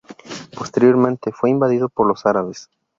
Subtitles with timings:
[0.57, 2.71] Posteriormente fue invadido por los árabes.